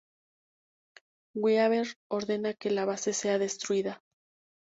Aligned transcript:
Weaver 1.35 1.95
ordena 2.07 2.55
que 2.55 2.71
la 2.71 2.85
base 2.85 3.13
sea 3.13 3.37
destruida. 3.37 4.01